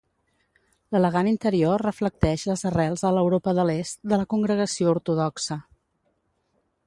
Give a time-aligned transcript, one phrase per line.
[0.95, 5.61] L'elegant interior reflecteix les arrels a l'Europa de l'est de la congregació ortodoxa.